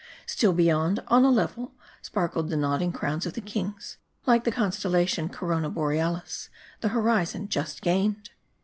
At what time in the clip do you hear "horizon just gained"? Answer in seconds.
6.89-8.31